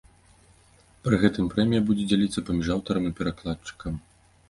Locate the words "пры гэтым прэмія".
1.09-1.81